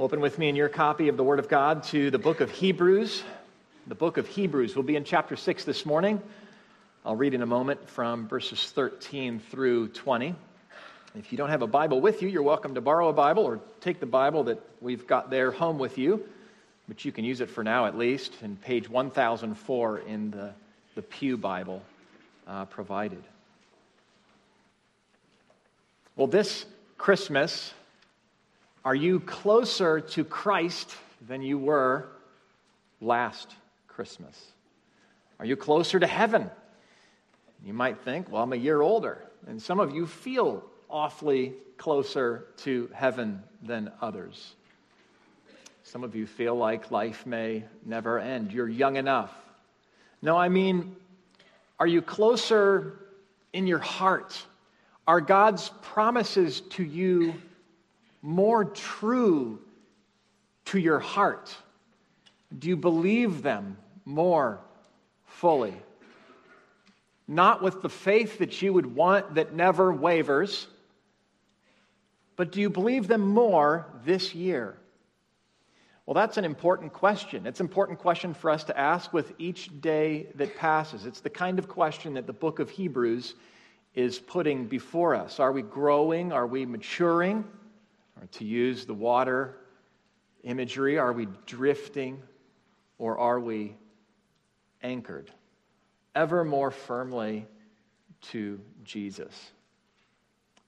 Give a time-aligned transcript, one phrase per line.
[0.00, 2.50] Open with me in your copy of the Word of God to the book of
[2.50, 3.22] Hebrews.
[3.86, 4.74] The book of Hebrews.
[4.74, 6.22] We'll be in chapter 6 this morning.
[7.04, 10.34] I'll read in a moment from verses 13 through 20.
[11.16, 13.60] If you don't have a Bible with you, you're welcome to borrow a Bible or
[13.82, 16.24] take the Bible that we've got there home with you,
[16.88, 20.54] but you can use it for now at least, in page 1004 in the,
[20.94, 21.82] the Pew Bible
[22.46, 23.22] uh, provided.
[26.16, 26.64] Well, this
[26.96, 27.74] Christmas,
[28.84, 32.08] are you closer to Christ than you were
[33.00, 33.54] last
[33.88, 34.52] Christmas?
[35.38, 36.50] Are you closer to heaven?
[37.64, 39.22] You might think, well, I'm a year older.
[39.46, 44.54] And some of you feel awfully closer to heaven than others.
[45.82, 48.52] Some of you feel like life may never end.
[48.52, 49.34] You're young enough.
[50.22, 50.94] No, I mean,
[51.78, 53.00] are you closer
[53.52, 54.42] in your heart?
[55.06, 57.34] Are God's promises to you
[58.22, 59.60] more true
[60.66, 61.56] to your heart?
[62.56, 64.60] Do you believe them more
[65.26, 65.74] fully?
[67.26, 70.66] Not with the faith that you would want that never wavers,
[72.36, 74.76] but do you believe them more this year?
[76.06, 77.46] Well, that's an important question.
[77.46, 81.06] It's an important question for us to ask with each day that passes.
[81.06, 83.34] It's the kind of question that the book of Hebrews
[83.94, 85.38] is putting before us.
[85.38, 86.32] Are we growing?
[86.32, 87.44] Are we maturing?
[88.20, 89.56] Or to use the water
[90.42, 92.22] imagery, are we drifting
[92.98, 93.76] or are we
[94.82, 95.30] anchored
[96.14, 97.46] ever more firmly
[98.20, 99.52] to Jesus?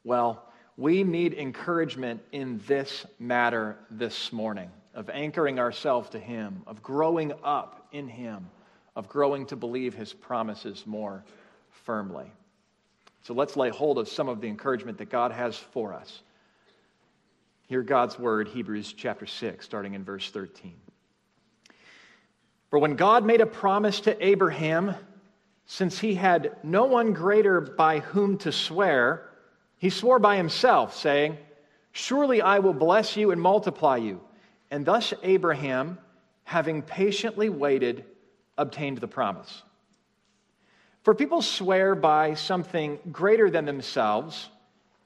[0.05, 0.42] Well,
[0.77, 7.33] we need encouragement in this matter this morning of anchoring ourselves to Him, of growing
[7.45, 8.48] up in Him,
[8.97, 11.25] of growing to believe His promises more
[11.70, 12.30] firmly.
[13.23, 16.23] So let's lay hold of some of the encouragement that God has for us.
[17.73, 20.75] Hear God's word, Hebrews chapter 6, starting in verse 13.
[22.69, 24.95] For when God made a promise to Abraham,
[25.64, 29.27] since he had no one greater by whom to swear,
[29.79, 31.39] he swore by himself, saying,
[31.92, 34.20] Surely I will bless you and multiply you.
[34.70, 35.96] And thus Abraham,
[36.45, 38.05] having patiently waited,
[38.58, 39.63] obtained the promise.
[41.05, 44.51] For people swear by something greater than themselves,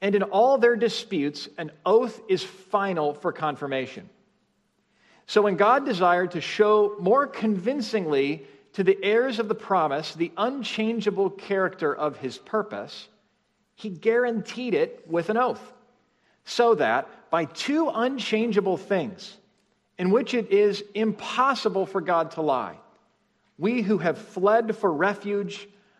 [0.01, 4.09] and in all their disputes, an oath is final for confirmation.
[5.25, 10.31] So when God desired to show more convincingly to the heirs of the promise the
[10.37, 13.07] unchangeable character of his purpose,
[13.75, 15.73] he guaranteed it with an oath,
[16.45, 19.35] so that by two unchangeable things,
[19.97, 22.77] in which it is impossible for God to lie,
[23.57, 25.67] we who have fled for refuge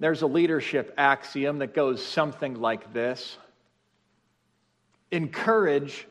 [0.00, 3.36] There's a leadership axiom that goes something like this
[5.12, 6.06] Encourage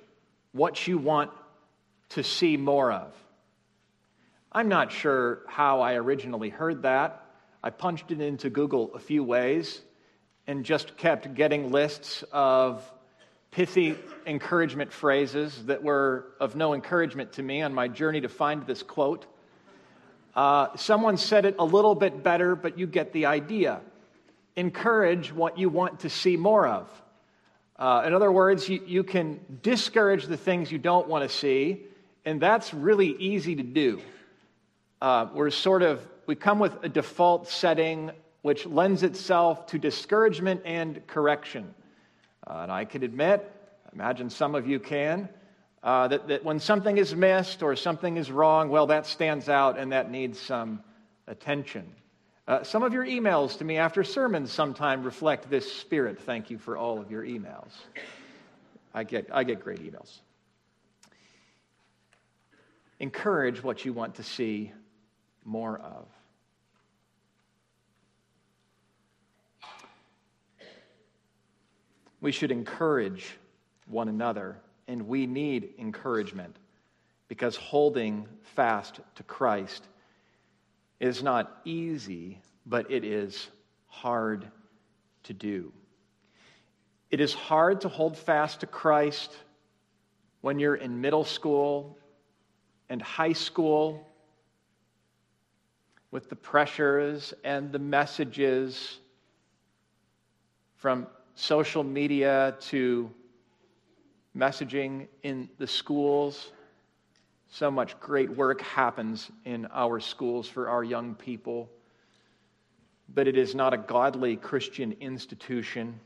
[0.52, 1.32] what you want
[2.10, 3.14] to see more of.
[4.52, 7.24] I'm not sure how I originally heard that.
[7.64, 9.82] I punched it into Google a few ways
[10.48, 12.84] and just kept getting lists of
[13.52, 13.96] pithy
[14.26, 18.84] encouragement phrases that were of no encouragement to me on my journey to find this
[18.84, 19.26] quote.
[20.36, 23.82] Uh, someone said it a little bit better, but you get the idea.
[24.56, 26.90] Encourage what you want to see more of.
[27.78, 31.82] Uh, in other words, you, you can discourage the things you don't want to see,
[32.26, 34.02] and that's really easy to do.
[35.02, 40.62] Uh, we're sort of, we come with a default setting which lends itself to discouragement
[40.66, 41.74] and correction.
[42.48, 43.50] Uh, and I can admit,
[43.86, 45.30] I imagine some of you can,
[45.84, 49.80] uh, that, that when something is missed or something is wrong, well, that stands out
[49.80, 50.84] and that needs some
[51.28, 51.86] attention.
[52.48, 56.20] Uh, some of your emails to me after sermons sometime reflect this spirit.
[56.20, 57.72] Thank you for all of your emails.
[58.94, 60.18] I get, I get great emails.
[63.00, 64.74] Encourage what you want to see
[65.46, 66.08] more of.
[72.20, 73.38] We should encourage
[73.86, 74.58] one another
[74.90, 76.58] and we need encouragement
[77.28, 79.88] because holding fast to Christ
[81.00, 83.50] is not easy, but it is
[83.86, 84.48] hard
[85.24, 85.72] to do.
[87.12, 89.32] It is hard to hold fast to Christ
[90.42, 91.96] when you're in middle school
[92.90, 94.08] and high school
[96.10, 98.98] with the pressures and the messages
[100.78, 101.06] from
[101.36, 103.12] social media to
[104.36, 106.52] messaging in the schools.
[107.52, 111.70] So much great work happens in our schools for our young people,
[113.14, 116.00] but it is not a godly Christian institution.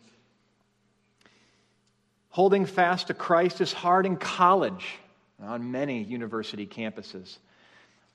[2.29, 4.85] Holding fast to Christ is hard in college
[5.41, 7.37] on many university campuses.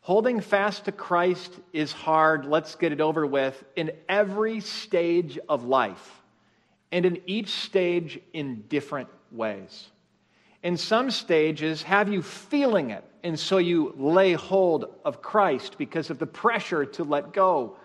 [0.00, 5.64] Holding fast to Christ is hard, let's get it over with, in every stage of
[5.64, 6.22] life,
[6.90, 9.88] and in each stage in different ways.
[10.62, 16.10] In some stages, have you feeling it, and so you lay hold of Christ because
[16.10, 17.76] of the pressure to let go.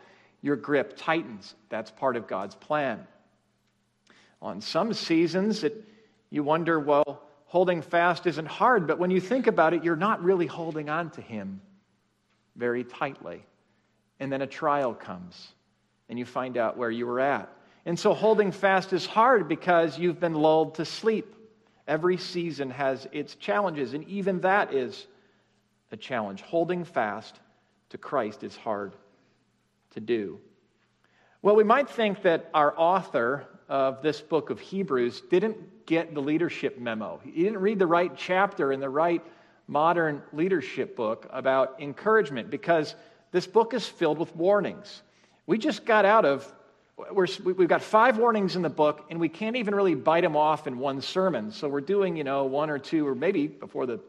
[0.41, 1.55] Your grip tightens.
[1.69, 3.07] That's part of God's plan.
[4.41, 5.85] On some seasons, it,
[6.29, 10.23] you wonder, well, holding fast isn't hard, but when you think about it, you're not
[10.23, 11.61] really holding on to Him
[12.55, 13.45] very tightly.
[14.19, 15.47] And then a trial comes,
[16.09, 17.49] and you find out where you were at.
[17.85, 21.35] And so holding fast is hard because you've been lulled to sleep.
[21.87, 25.07] Every season has its challenges, and even that is
[25.91, 26.41] a challenge.
[26.41, 27.39] Holding fast
[27.89, 28.93] to Christ is hard
[29.91, 30.39] to do.
[31.41, 36.21] Well, we might think that our author of this book of Hebrews didn't get the
[36.21, 37.19] leadership memo.
[37.23, 39.21] He didn't read the right chapter in the right
[39.67, 42.95] modern leadership book about encouragement because
[43.31, 45.01] this book is filled with warnings.
[45.45, 46.53] We just got out of,
[47.11, 50.35] we have got five warnings in the book, and we can't even really bite them
[50.35, 51.51] off in one sermon.
[51.51, 53.99] So we're doing, you know, one or two, or maybe before the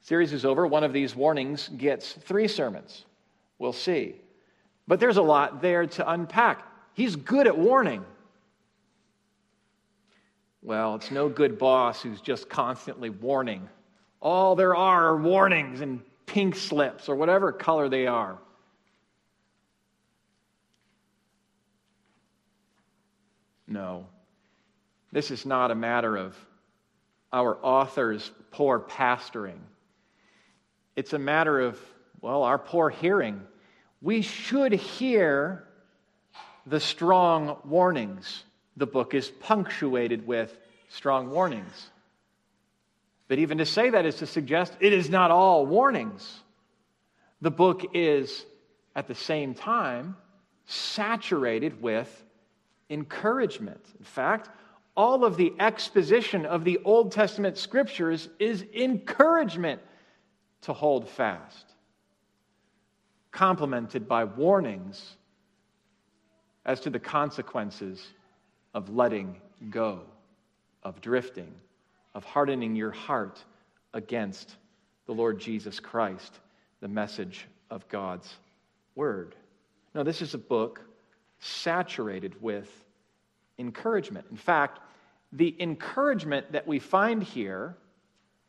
[0.00, 3.04] series is over, one of these warnings gets three sermons.
[3.58, 4.16] We'll see.
[4.88, 6.66] But there's a lot there to unpack.
[6.94, 8.04] He's good at warning.
[10.62, 13.68] Well, it's no good boss who's just constantly warning
[14.22, 18.38] all there are are warnings and pink slips or whatever color they are.
[23.72, 24.06] No.
[25.12, 26.36] This is not a matter of
[27.32, 29.58] our author's poor pastoring.
[30.94, 31.78] It's a matter of,
[32.20, 33.40] well, our poor hearing.
[34.02, 35.64] We should hear
[36.66, 38.44] the strong warnings.
[38.76, 40.56] The book is punctuated with
[40.88, 41.90] strong warnings.
[43.28, 46.40] But even to say that is to suggest it is not all warnings.
[47.40, 48.44] The book is,
[48.94, 50.16] at the same time,
[50.66, 52.24] saturated with
[52.92, 53.84] encouragement.
[53.98, 54.48] In fact,
[54.96, 59.80] all of the exposition of the Old Testament scriptures is encouragement
[60.62, 61.66] to hold fast,
[63.30, 65.16] complemented by warnings
[66.64, 68.06] as to the consequences
[68.74, 69.36] of letting
[69.70, 70.02] go,
[70.82, 71.52] of drifting
[72.14, 73.42] of hardening your heart
[73.94, 74.56] against
[75.06, 76.40] the Lord Jesus Christ,
[76.80, 78.32] the message of God's
[78.94, 79.34] Word.
[79.94, 80.80] Now, this is a book
[81.42, 82.70] saturated with
[83.58, 84.26] encouragement.
[84.30, 84.78] In fact,
[85.32, 87.76] the encouragement that we find here,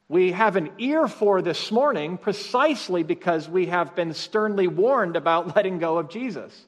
[0.07, 5.55] we have an ear for this morning precisely because we have been sternly warned about
[5.55, 6.65] letting go of Jesus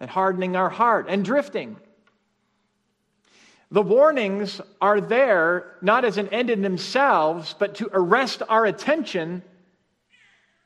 [0.00, 1.76] and hardening our heart and drifting.
[3.70, 9.42] The warnings are there not as an end in themselves, but to arrest our attention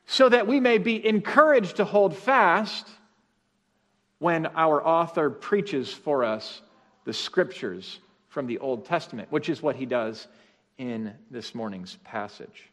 [0.06, 2.88] so that we may be encouraged to hold fast
[4.22, 6.62] when our author preaches for us
[7.04, 7.98] the scriptures
[8.28, 10.28] from the Old Testament, which is what he does
[10.78, 12.70] in this morning's passage.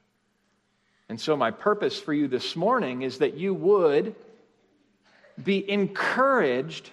[1.09, 4.13] And so, my purpose for you this morning is that you would
[5.43, 6.91] be encouraged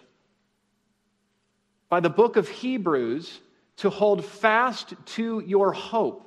[1.90, 3.40] by the book of Hebrews
[3.76, 6.26] to hold fast to your hope,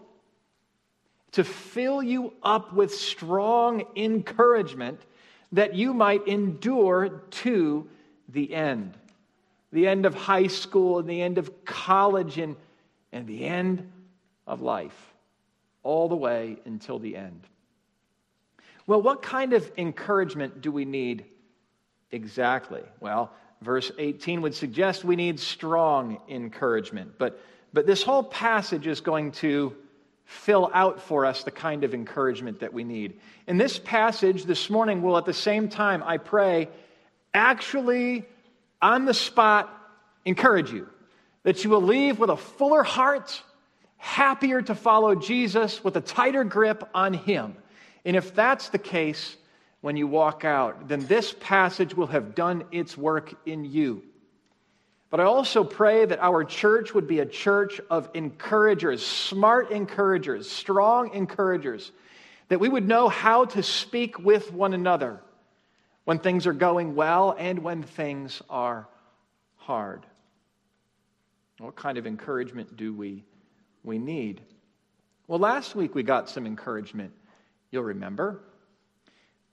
[1.31, 5.01] to fill you up with strong encouragement
[5.51, 7.89] that you might endure to
[8.31, 8.98] the end.
[9.71, 12.55] The end of high school and the end of college and,
[13.12, 13.89] and the end
[14.48, 15.13] of life,
[15.83, 17.41] all the way until the end.
[18.88, 21.25] Well, what kind of encouragement do we need
[22.12, 22.81] exactly?
[23.00, 23.31] Well,
[23.62, 27.13] verse 18 would suggest we need strong encouragement.
[27.19, 27.39] But,
[27.71, 29.75] but this whole passage is going to
[30.25, 33.19] fill out for us the kind of encouragement that we need.
[33.48, 36.69] In this passage this morning we'll at the same time, I pray,
[37.33, 38.25] actually,
[38.81, 39.74] on the spot,
[40.25, 40.88] encourage you.
[41.43, 43.41] That you will leave with a fuller heart,
[43.98, 47.55] happier to follow Jesus, with a tighter grip on Him.
[48.05, 49.36] And if that's the case,
[49.81, 54.03] when you walk out, then this passage will have done its work in you.
[55.09, 60.50] But I also pray that our church would be a church of encouragers, smart encouragers,
[60.50, 61.91] strong encouragers,
[62.50, 65.19] that we would know how to speak with one another
[66.10, 68.88] when things are going well and when things are
[69.58, 70.08] hard.
[71.60, 73.24] What kind of encouragement do we,
[73.84, 74.42] we need?
[75.28, 77.13] Well, last week we got some encouragement,
[77.70, 78.42] you'll remember.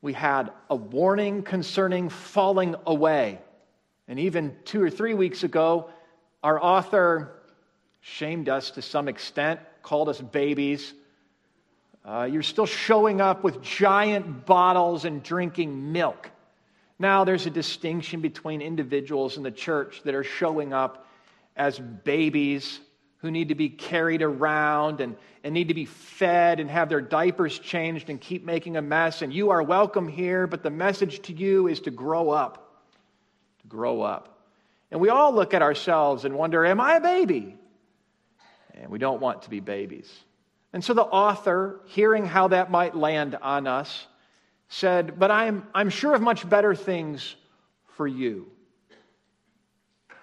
[0.01, 3.39] We had a warning concerning falling away.
[4.09, 5.91] And even two or three weeks ago,
[6.43, 7.33] our author
[8.01, 10.95] shamed us to some extent, called us babies.
[12.03, 16.31] Uh, you're still showing up with giant bottles and drinking milk.
[16.99, 21.07] Now, there's a distinction between individuals in the church that are showing up
[21.55, 22.81] as babies
[23.19, 27.01] who need to be carried around and, and need to be fed and have their
[27.01, 29.23] diapers changed and keep making a mess.
[29.23, 32.81] And you are welcome here, but the message to you is to grow up
[33.63, 34.39] To grow up.
[34.91, 37.57] And we all look at ourselves and wonder, Am I a baby?
[38.75, 40.11] And we don't want to be babies.
[40.73, 44.07] And so the author, hearing how that might land on us,
[44.69, 47.37] said, But I'm, I'm sure of much better things
[47.97, 48.47] for you.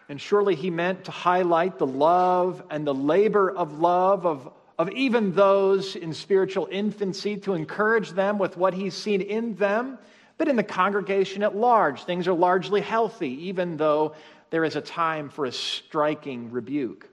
[0.10, 4.90] And surely he meant to highlight the love and the labor of love of, of
[4.92, 9.98] even those in spiritual infancy, to encourage them with what he's seen in them
[10.38, 14.16] but in the congregation at large, things are largely healthy, even though
[14.50, 17.08] there is a time for a striking rebuke.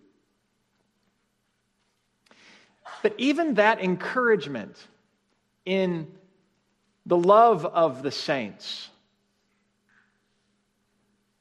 [3.03, 4.77] But even that encouragement
[5.65, 6.09] in
[7.07, 8.89] the love of the saints,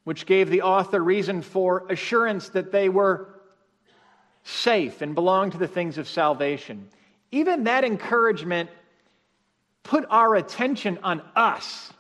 [0.04, 3.28] which gave the author reason for assurance that they were
[4.44, 6.90] safe and belonged to the things of salvation,
[7.32, 8.70] even that encouragement
[9.84, 11.92] put our attention on us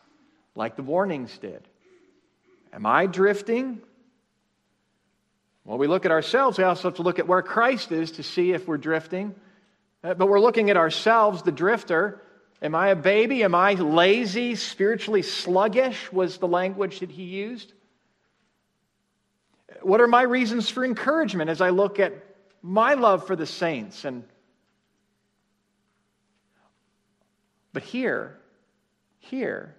[0.56, 1.62] like the warnings did.
[2.74, 3.82] Am I drifting?
[5.66, 6.58] Well, we look at ourselves.
[6.58, 9.36] We also have to look at where Christ is to see if we're drifting.
[10.04, 12.22] Uh, but we're looking at ourselves, the drifter.
[12.62, 13.44] Am I a baby?
[13.44, 16.12] Am I lazy, spiritually sluggish?
[16.12, 17.74] Was the language that he used.
[19.82, 22.14] What are my reasons for encouragement as I look at
[22.62, 24.24] my love for the saints and
[27.72, 28.40] But here,
[29.20, 29.76] here,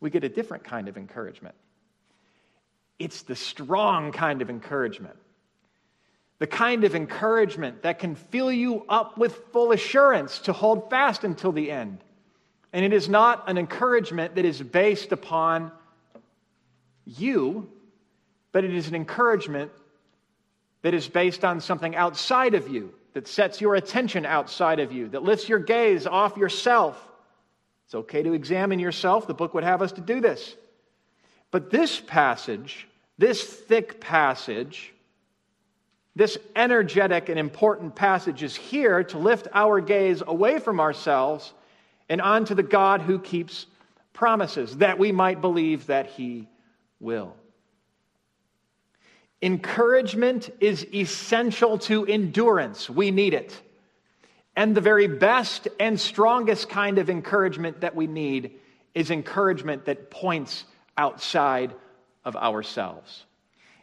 [0.00, 1.54] we get a different kind of encouragement.
[2.98, 5.16] It's the strong kind of encouragement.
[6.38, 11.24] The kind of encouragement that can fill you up with full assurance to hold fast
[11.24, 11.98] until the end.
[12.74, 15.72] And it is not an encouragement that is based upon
[17.06, 17.70] you,
[18.52, 19.72] but it is an encouragement
[20.82, 25.08] that is based on something outside of you, that sets your attention outside of you,
[25.08, 27.02] that lifts your gaze off yourself
[27.84, 29.26] it's okay to examine yourself.
[29.26, 30.56] The book would have us to do this.
[31.50, 32.88] But this passage,
[33.18, 34.92] this thick passage,
[36.16, 41.52] this energetic and important passage is here to lift our gaze away from ourselves
[42.08, 43.66] and on to the God who keeps
[44.12, 46.48] promises, that we might believe that He
[47.00, 47.34] will.
[49.42, 52.88] Encouragement is essential to endurance.
[52.88, 53.60] We need it.
[54.56, 58.52] And the very best and strongest kind of encouragement that we need
[58.94, 60.64] is encouragement that points
[60.96, 61.74] outside
[62.24, 63.24] of ourselves.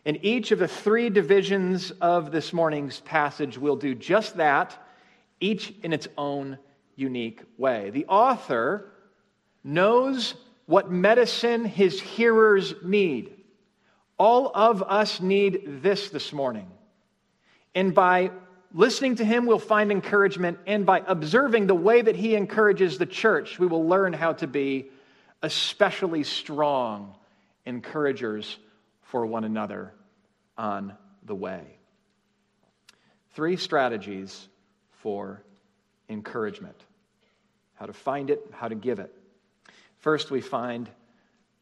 [0.06, 4.75] In each of the three divisions of this morning's passage, we'll do just that,
[5.40, 6.58] each in its own
[7.01, 7.89] unique way.
[7.89, 8.91] The author
[9.63, 13.34] knows what medicine his hearers need.
[14.17, 16.72] All of us need this this morning.
[17.74, 18.31] And by
[18.74, 23.05] listening to him, we'll find encouragement, and by observing the way that he encourages the
[23.05, 24.89] church, we will learn how to be
[25.41, 27.15] especially strong
[27.65, 28.58] encouragers
[29.01, 29.93] for one another
[30.58, 30.93] on
[31.24, 31.63] the way.
[33.34, 34.48] Three strategies
[35.01, 35.41] for
[36.10, 36.86] encouragement
[37.82, 39.12] how to find it, how to give it.
[40.02, 40.88] First, we find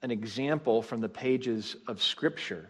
[0.02, 2.70] an example from the pages of Scripture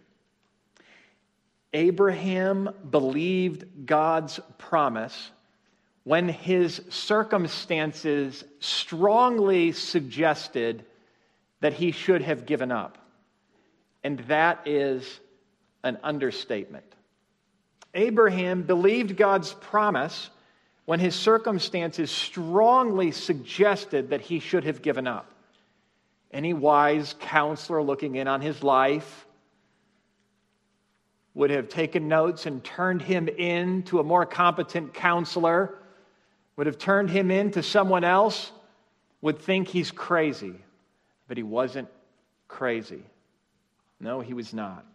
[1.73, 5.31] Abraham believed God's promise
[6.03, 10.85] when his circumstances strongly suggested
[11.59, 12.97] that he should have given up.
[14.03, 15.19] And that is
[15.83, 16.85] an understatement.
[17.95, 20.29] Abraham believed God's promise
[20.89, 25.29] when his circumstances strongly suggested that he should have given up.
[26.31, 29.27] Any wise counselor looking in on his life
[31.35, 35.75] would have taken notes and turned him in to a more competent counselor,
[36.55, 38.51] would have turned him in to someone else,
[39.21, 40.55] would think he's crazy.
[41.27, 41.87] But he wasn't
[42.47, 43.03] crazy.
[43.99, 44.87] No, he was not.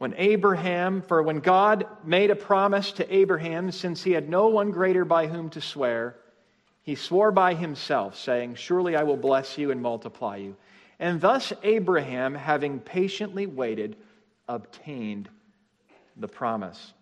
[0.00, 4.70] When Abraham, for when God made a promise to Abraham, since he had no one
[4.70, 6.16] greater by whom to swear,
[6.80, 10.56] he swore by himself, saying, Surely I will bless you and multiply you.
[10.98, 13.94] And thus Abraham, having patiently waited,
[14.48, 15.28] obtained
[16.16, 16.94] the promise.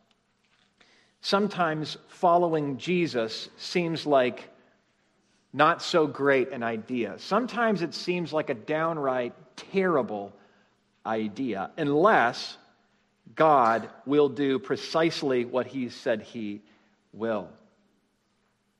[1.20, 4.50] Sometimes following Jesus seems like
[5.52, 7.14] not so great an idea.
[7.18, 10.32] Sometimes it seems like a downright terrible
[11.06, 12.58] idea, unless
[13.34, 16.62] God will do precisely what he said he
[17.12, 17.48] will.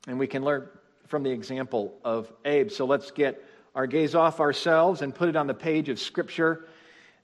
[0.06, 0.68] And we can learn
[1.06, 2.70] from the example of Abe.
[2.70, 3.42] So let's get
[3.74, 6.66] our gaze off ourselves and put it on the page of Scripture.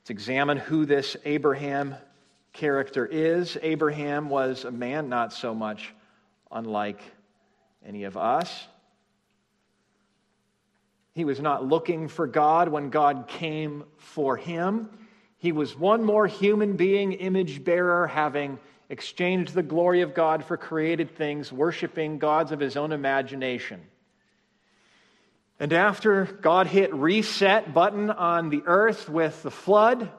[0.00, 1.94] Let's examine who this Abraham
[2.52, 3.58] character is.
[3.62, 5.92] Abraham was a man not so much
[6.50, 7.00] unlike
[7.84, 8.66] any of us.
[11.14, 14.88] He was not looking for God when God came for him.
[15.44, 18.58] He was one more human being, image bearer, having
[18.88, 23.82] exchanged the glory of God for created things, worshiping gods of his own imagination.
[25.60, 30.10] And after God hit reset button on the earth with the flood,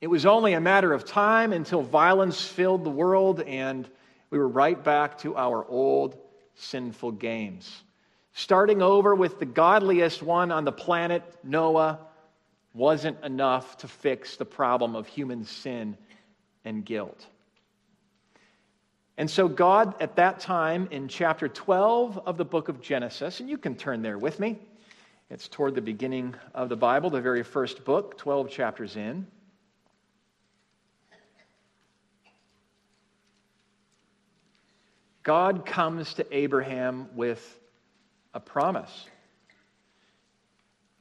[0.00, 3.88] it was only a matter of time until violence filled the world and
[4.30, 6.18] we were right back to our old
[6.56, 7.84] sinful games.
[8.32, 12.00] Starting over with the godliest one on the planet, Noah,
[12.74, 15.96] wasn't enough to fix the problem of human sin
[16.64, 17.26] and guilt.
[19.16, 23.48] And so, God, at that time in chapter 12 of the book of Genesis, and
[23.48, 24.58] you can turn there with me,
[25.30, 29.26] it's toward the beginning of the Bible, the very first book, 12 chapters in.
[35.22, 37.58] God comes to Abraham with
[38.34, 39.06] a promise.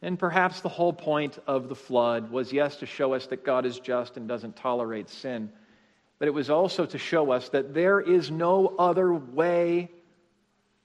[0.04, 3.66] And perhaps the whole point of the flood was, yes, to show us that God
[3.66, 5.50] is just and doesn't tolerate sin,
[6.20, 9.90] but it was also to show us that there is no other way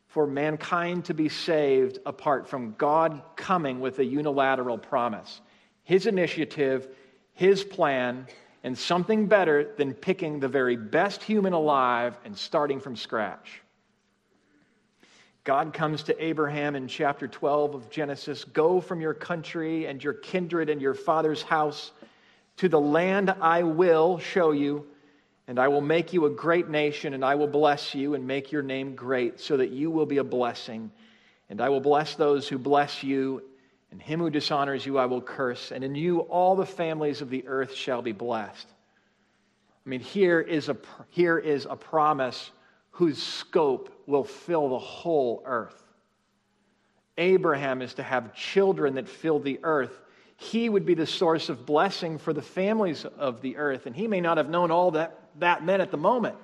[0.06, 5.40] for mankind to be saved apart from God coming with a unilateral promise.
[5.82, 6.88] His initiative,
[7.34, 8.28] His plan,
[8.62, 13.62] and something better than picking the very best human alive and starting from scratch.
[15.48, 20.12] God comes to Abraham in chapter 12 of Genesis Go from your country and your
[20.12, 21.90] kindred and your father's house
[22.58, 24.84] to the land I will show you,
[25.46, 28.52] and I will make you a great nation, and I will bless you and make
[28.52, 30.92] your name great, so that you will be a blessing.
[31.48, 33.42] And I will bless those who bless you,
[33.90, 37.30] and him who dishonors you I will curse, and in you all the families of
[37.30, 38.66] the earth shall be blessed.
[39.86, 40.76] I mean, here is a,
[41.08, 42.50] here is a promise
[42.98, 45.84] whose scope will fill the whole earth.
[47.16, 50.00] Abraham is to have children that fill the earth.
[50.36, 53.86] He would be the source of blessing for the families of the earth.
[53.86, 56.34] And he may not have known all that that meant at the moment.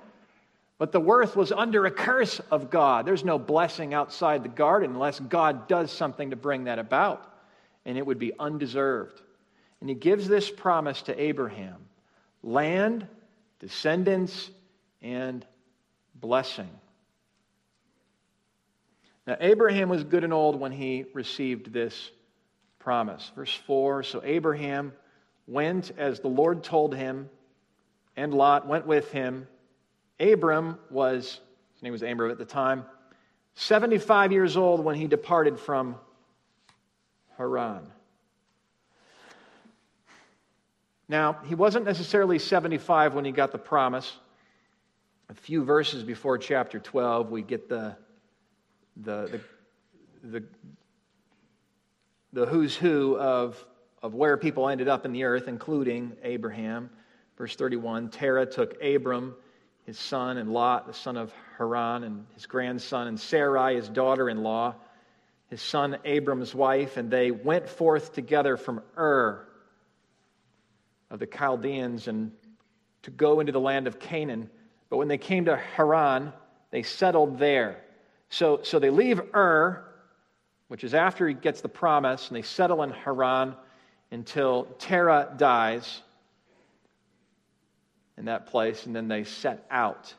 [0.77, 3.05] But the earth was under a curse of God.
[3.05, 7.33] There's no blessing outside the garden unless God does something to bring that about.
[7.83, 9.21] And it would be undeserved.
[9.81, 11.85] And he gives this promise to Abraham
[12.43, 13.07] land,
[13.59, 14.51] descendants,
[15.01, 15.45] and
[16.25, 16.69] blessing.
[19.27, 22.09] Now, Abraham was good and old when he received this
[22.79, 23.31] promise.
[23.35, 24.91] Verse 4 So Abraham
[25.45, 27.29] went as the Lord told him,
[28.17, 29.47] and Lot went with him.
[30.19, 31.41] Abram was,
[31.75, 32.85] his name was Abram at the time,
[33.53, 35.95] 75 years old when he departed from
[37.37, 37.85] Haran.
[41.07, 44.11] Now, he wasn't necessarily 75 when he got the promise
[45.29, 47.95] a few verses before chapter 12, we get the,
[48.97, 49.41] the,
[50.23, 50.43] the, the,
[52.33, 53.63] the who's who of,
[54.03, 56.89] of where people ended up in the earth, including Abraham.
[57.37, 59.35] Verse 31 Terah took Abram,
[59.85, 64.29] his son, and Lot, the son of Haran, and his grandson, and Sarai, his daughter
[64.29, 64.75] in law,
[65.49, 69.47] his son Abram's wife, and they went forth together from Ur
[71.09, 72.31] of the Chaldeans and
[73.03, 74.49] to go into the land of Canaan.
[74.89, 76.31] But when they came to Haran,
[76.71, 77.81] they settled there.
[78.29, 79.83] So, so they leave Ur,
[80.67, 83.55] which is after he gets the promise, and they settle in Haran
[84.11, 86.01] until Terah dies
[88.17, 90.13] in that place, and then they set out.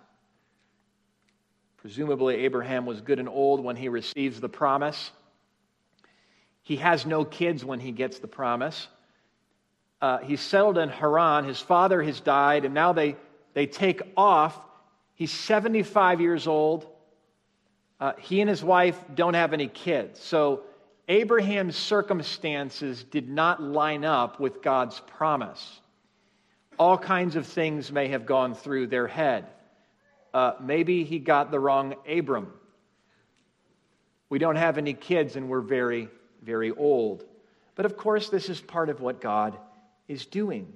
[1.78, 5.10] Presumably, Abraham was good and old when he receives the promise.
[6.62, 8.88] He has no kids when he gets the promise.
[10.02, 11.44] Uh, he's settled in Haran.
[11.44, 13.16] His father has died, and now they
[13.56, 14.54] they take off.
[15.14, 16.86] He's 75 years old.
[17.98, 20.20] Uh, he and his wife don't have any kids.
[20.20, 20.64] So
[21.08, 25.80] Abraham's circumstances did not line up with God's promise.
[26.78, 29.46] all kinds of things may have gone through their head.
[30.34, 32.52] Uh, maybe he got the wrong Abram.
[34.28, 36.10] We don't have any kids and we're very,
[36.42, 37.24] very old.
[37.74, 39.56] But of course, this is part of what God
[40.08, 40.70] is doing.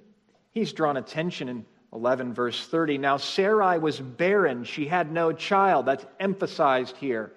[0.52, 2.98] He's drawn attention in 11, verse 30.
[2.98, 5.86] Now, Sarai was barren, she had no child.
[5.86, 7.32] That's emphasized here.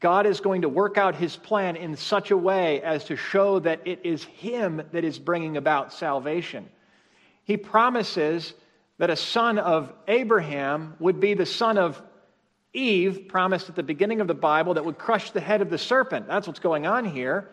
[0.00, 3.58] God is going to work out his plan in such a way as to show
[3.58, 6.66] that it is him that is bringing about salvation.
[7.44, 8.54] He promises
[8.96, 12.00] that a son of Abraham would be the son of
[12.72, 15.78] Eve, promised at the beginning of the Bible, that would crush the head of the
[15.78, 16.28] serpent.
[16.28, 17.50] That's what's going on here.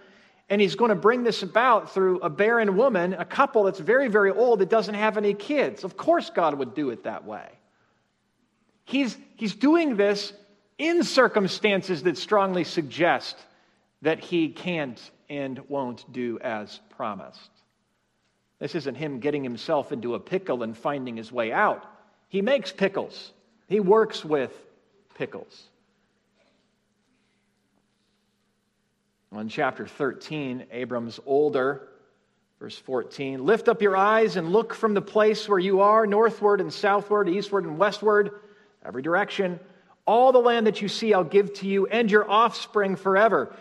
[0.49, 4.07] And he's going to bring this about through a barren woman, a couple that's very,
[4.07, 5.83] very old that doesn't have any kids.
[5.83, 7.47] Of course, God would do it that way.
[8.85, 10.31] He's, he's doing this
[10.77, 13.35] in circumstances that strongly suggest
[14.01, 17.49] that he can't and won't do as promised.
[18.59, 21.83] This isn't him getting himself into a pickle and finding his way out.
[22.29, 23.33] He makes pickles,
[23.67, 24.51] he works with
[25.15, 25.63] pickles.
[29.33, 31.89] In chapter 13, Abram's older.
[32.59, 36.61] Verse 14 Lift up your eyes and look from the place where you are, northward
[36.61, 38.31] and southward, eastward and westward,
[38.83, 39.59] every direction.
[40.05, 43.53] All the land that you see, I'll give to you and your offspring forever.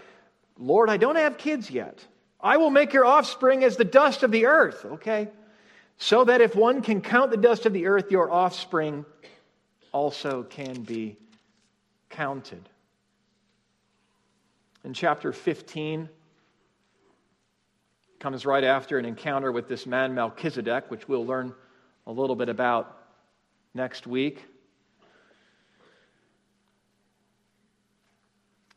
[0.58, 2.06] Lord, I don't have kids yet.
[2.40, 5.28] I will make your offspring as the dust of the earth, okay?
[5.98, 9.04] So that if one can count the dust of the earth, your offspring
[9.92, 11.16] also can be
[12.10, 12.68] counted.
[14.86, 16.08] In chapter 15,
[18.20, 21.52] comes right after an encounter with this man Melchizedek, which we'll learn
[22.06, 22.96] a little bit about
[23.74, 24.44] next week.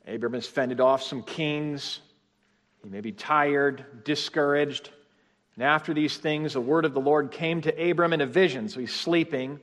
[0.08, 2.00] Abram has fended off some kings.
[2.84, 4.90] He may be tired, discouraged.
[5.54, 8.68] And after these things, the word of the Lord came to Abram in a vision.
[8.68, 9.60] So he's sleeping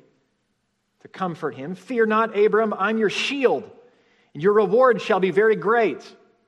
[1.00, 1.74] to comfort him.
[1.74, 3.68] Fear not, Abram, I'm your shield,
[4.32, 6.08] and your reward shall be very great.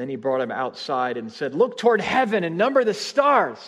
[0.00, 3.58] Then he brought him outside and said, Look toward heaven and number the stars.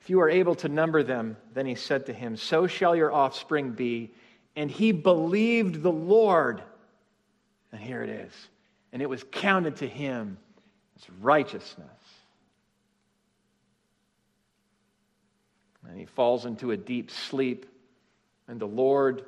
[0.00, 3.12] If you are able to number them, then he said to him, So shall your
[3.12, 4.12] offspring be.
[4.54, 6.62] And he believed the Lord.
[7.72, 8.32] And here it is.
[8.92, 10.38] And it was counted to him
[10.96, 11.88] as righteousness.
[15.88, 17.66] And he falls into a deep sleep.
[18.46, 19.24] And the Lord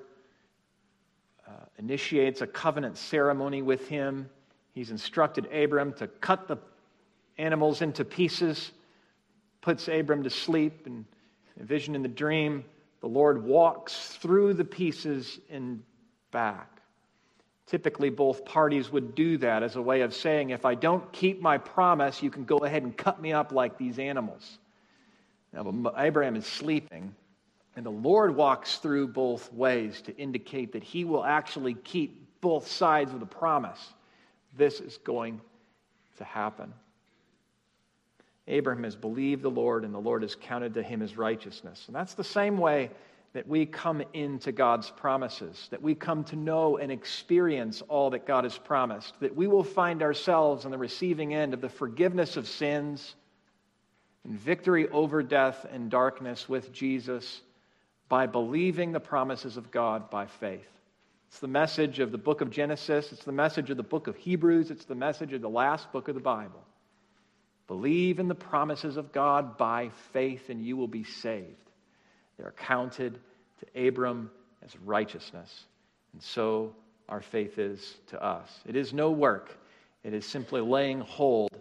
[1.48, 1.50] uh,
[1.80, 4.30] initiates a covenant ceremony with him
[4.80, 6.56] He's instructed Abram to cut the
[7.36, 8.72] animals into pieces,
[9.60, 11.04] puts Abram to sleep, and
[11.60, 12.64] a vision in the dream,
[13.02, 15.82] the Lord walks through the pieces and
[16.30, 16.80] back.
[17.66, 21.42] Typically, both parties would do that as a way of saying, if I don't keep
[21.42, 24.56] my promise, you can go ahead and cut me up like these animals.
[25.52, 27.14] Now, Abraham is sleeping,
[27.76, 32.66] and the Lord walks through both ways to indicate that he will actually keep both
[32.66, 33.92] sides of the promise.
[34.56, 35.40] This is going
[36.18, 36.72] to happen.
[38.48, 41.84] Abraham has believed the Lord, and the Lord has counted to him as righteousness.
[41.86, 42.90] And that's the same way
[43.32, 48.26] that we come into God's promises, that we come to know and experience all that
[48.26, 52.36] God has promised, that we will find ourselves on the receiving end of the forgiveness
[52.36, 53.14] of sins
[54.24, 57.42] and victory over death and darkness with Jesus
[58.08, 60.79] by believing the promises of God by faith.
[61.30, 63.12] It's the message of the book of Genesis.
[63.12, 64.72] It's the message of the book of Hebrews.
[64.72, 66.60] It's the message of the last book of the Bible.
[67.68, 71.70] Believe in the promises of God by faith, and you will be saved.
[72.36, 73.20] They are counted
[73.60, 74.28] to Abram
[74.64, 75.66] as righteousness.
[76.14, 76.74] And so
[77.08, 78.50] our faith is to us.
[78.66, 79.56] It is no work,
[80.02, 81.56] it is simply laying hold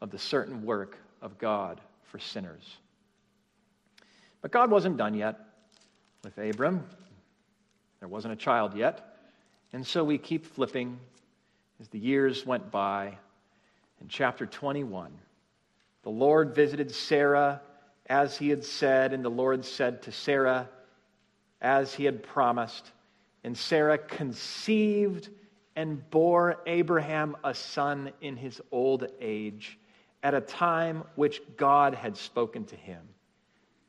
[0.00, 2.76] of the certain work of God for sinners.
[4.40, 5.40] But God wasn't done yet
[6.22, 6.84] with Abram.
[8.04, 9.16] There wasn't a child yet.
[9.72, 11.00] And so we keep flipping
[11.80, 13.16] as the years went by.
[13.98, 15.10] In chapter 21,
[16.02, 17.62] the Lord visited Sarah
[18.04, 20.68] as he had said, and the Lord said to Sarah,
[21.62, 22.92] as he had promised.
[23.42, 25.30] And Sarah conceived
[25.74, 29.78] and bore Abraham a son in his old age
[30.22, 33.00] at a time which God had spoken to him.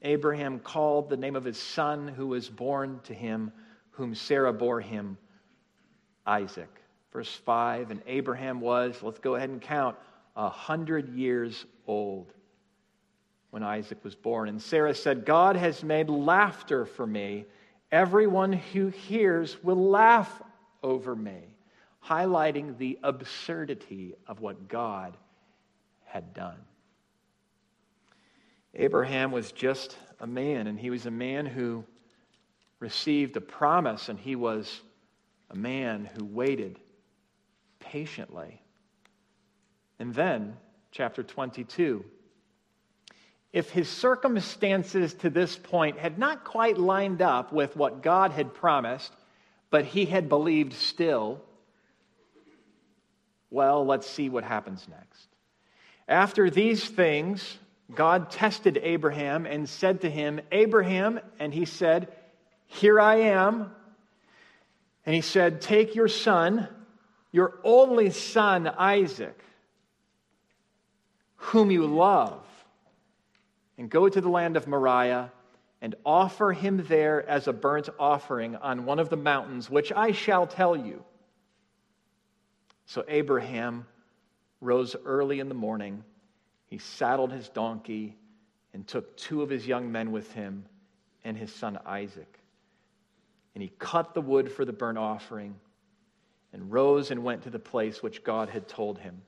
[0.04, 3.52] Abraham called the name of his son who was born to him,
[3.96, 5.18] whom Sarah bore him,
[6.26, 6.70] Isaac.
[7.12, 9.96] Verse 5 And Abraham was, let's go ahead and count,
[10.36, 12.34] a hundred years old
[13.52, 14.50] when Isaac was born.
[14.50, 17.46] And Sarah said, God has made laughter for me.
[17.92, 20.42] Everyone who hears will laugh
[20.84, 21.56] over me,
[22.06, 25.16] highlighting the absurdity of what God
[26.04, 26.58] had done.
[28.74, 31.86] Abraham was just a man, and he was a man who
[32.80, 34.82] received a promise, and he was
[35.50, 36.80] a man who waited
[37.80, 38.62] patiently.
[40.00, 40.58] And then,
[40.92, 42.04] chapter 22.
[43.54, 48.54] If his circumstances to this point had not quite lined up with what God had
[48.54, 49.14] promised,
[49.70, 51.42] but he had believed still,
[53.50, 55.28] well, let's see what happens next.
[56.08, 57.58] After these things,
[57.94, 62.12] God tested Abraham and said to him, Abraham, and he said,
[62.68, 63.72] Here I am.
[65.06, 66.68] And he said, Take your son,
[67.32, 69.40] your only son, Isaac,
[71.36, 72.44] whom you love,
[73.78, 75.32] and go to the land of Moriah
[75.82, 80.12] and offer him there as a burnt offering on one of the mountains, which I
[80.12, 81.04] shall tell you.
[82.88, 83.86] So Abraham
[84.62, 86.04] rose early in the morning
[86.68, 88.18] he saddled his donkey
[88.74, 90.66] and took two of his young men with him
[91.24, 92.40] and his son Isaac.
[93.56, 95.56] And he cut the wood for the burnt offering
[96.54, 99.22] and rose and went to the place which God had told him.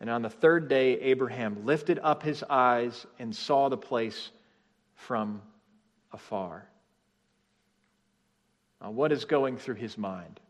[0.00, 4.30] And on the third day, Abraham lifted up his eyes and saw the place
[4.94, 5.40] from
[6.12, 6.68] afar.
[8.80, 10.40] Now, what is going through his mind?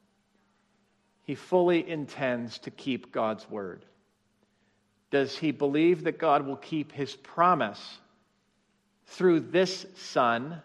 [1.22, 3.84] He fully intends to keep God's word.
[5.10, 7.98] Does he believe that God will keep his promise
[9.06, 10.60] through this son,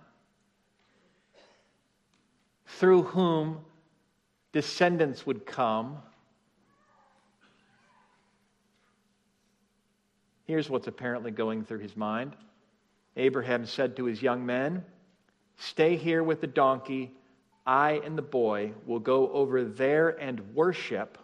[2.80, 3.60] through whom
[4.54, 5.98] descendants would come?
[10.46, 12.38] Here's what's apparently going through his mind.
[13.18, 14.86] Abraham said to his young men,
[15.58, 17.12] Stay here with the donkey.
[17.66, 21.18] I and the boy will go over there and worship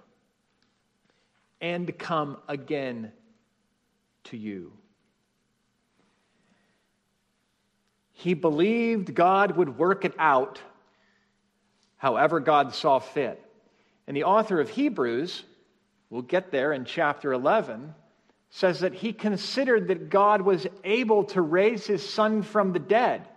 [1.62, 3.14] and come again
[4.26, 4.74] to you.
[8.12, 10.60] He believed God would work it out
[11.98, 13.42] however God saw fit.
[14.08, 15.44] And the author of Hebrews,
[16.10, 17.94] we'll get there in chapter 11,
[18.50, 23.28] says that he considered that God was able to raise his son from the dead.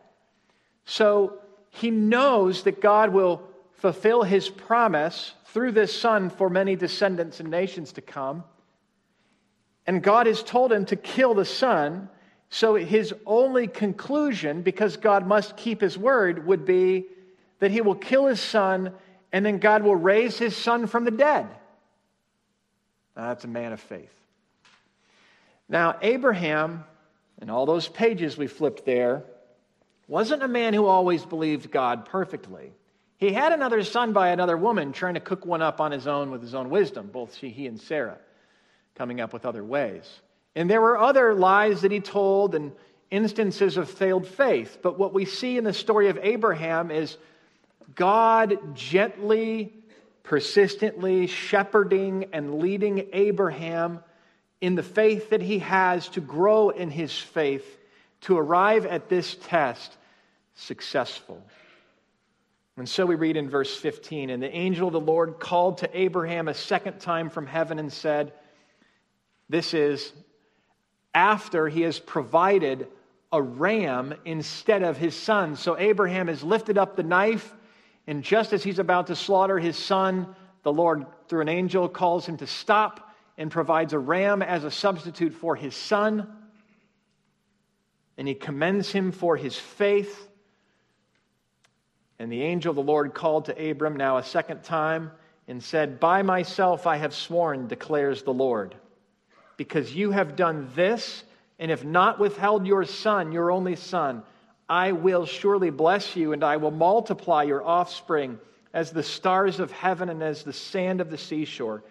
[0.84, 1.38] So
[1.70, 3.42] he knows that God will
[3.72, 8.44] fulfill his promise through this son for many descendants and nations to come.
[9.86, 12.10] And God has told him to kill the son.
[12.50, 17.06] So his only conclusion, because God must keep his word, would be
[17.58, 18.92] that he will kill his son
[19.32, 21.46] and then God will raise his son from the dead.
[23.16, 24.14] Now, that's a man of faith.
[25.68, 26.84] Now, Abraham,
[27.40, 29.24] and all those pages we flipped there,
[30.06, 32.72] wasn't a man who always believed God perfectly.
[33.18, 36.30] He had another son by another woman trying to cook one up on his own
[36.30, 38.18] with his own wisdom, both he and Sarah,
[38.94, 40.08] coming up with other ways.
[40.54, 42.72] And there were other lies that he told and
[43.10, 44.78] instances of failed faith.
[44.82, 47.16] But what we see in the story of Abraham is
[47.94, 49.72] God gently,
[50.22, 54.00] persistently shepherding and leading Abraham
[54.60, 57.78] in the faith that he has to grow in his faith
[58.22, 59.96] to arrive at this test
[60.54, 61.42] successful.
[62.76, 65.98] And so we read in verse 15 And the angel of the Lord called to
[65.98, 68.32] Abraham a second time from heaven and said,
[69.48, 70.12] This is
[71.14, 72.88] after he has provided
[73.32, 75.56] a ram instead of his son.
[75.56, 77.52] So Abraham has lifted up the knife,
[78.08, 82.24] and just as he's about to slaughter his son, the Lord, through an angel, calls
[82.24, 86.26] him to stop and provides a ram as a substitute for his son.
[88.16, 90.26] And he commends him for his faith.
[92.18, 95.10] And the angel of the Lord called to Abram now a second time
[95.46, 98.74] and said, By myself I have sworn, declares the Lord,
[99.58, 101.24] because you have done this
[101.58, 104.22] and have not withheld your son, your only son.
[104.68, 108.38] I will surely bless you, and I will multiply your offspring
[108.74, 111.82] as the stars of heaven and as the sand of the seashore.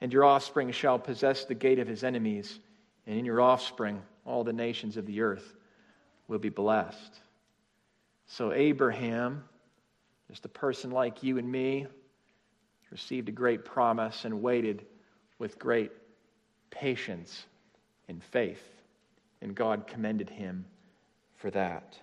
[0.00, 2.58] And your offspring shall possess the gate of his enemies,
[3.06, 5.54] and in your offspring all the nations of the earth
[6.28, 7.20] will be blessed.
[8.26, 9.44] So, Abraham
[10.30, 11.88] just a person like you and me,
[12.92, 14.86] received a great promise and waited
[15.40, 15.90] with great
[16.70, 17.46] patience
[18.08, 18.62] and faith.
[19.42, 20.64] And God commended him
[21.34, 21.98] for that.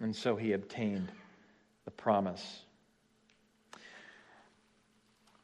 [0.00, 1.12] And so he obtained
[1.84, 2.62] the promise.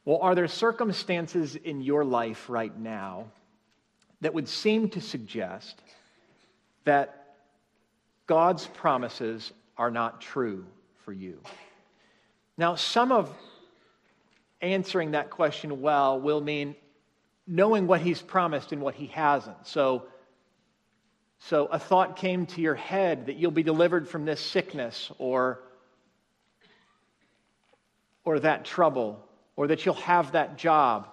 [0.03, 3.25] Well, are there circumstances in your life right now
[4.21, 5.81] that would seem to suggest
[6.85, 7.35] that
[8.25, 10.65] God's promises are not true
[11.03, 11.39] for you?
[12.57, 13.31] Now, some of
[14.61, 16.75] answering that question well will mean
[17.45, 19.67] knowing what he's promised and what he hasn't.
[19.67, 20.05] So,
[21.39, 25.59] so a thought came to your head that you'll be delivered from this sickness or,
[28.25, 29.23] or that trouble
[29.55, 31.07] or that you'll have that job.